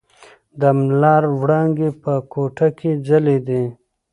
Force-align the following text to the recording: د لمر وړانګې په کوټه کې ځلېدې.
د 0.59 0.61
لمر 0.75 1.23
وړانګې 1.39 1.89
په 2.01 2.13
کوټه 2.31 2.67
کې 2.77 2.91
ځلېدې. 3.07 3.63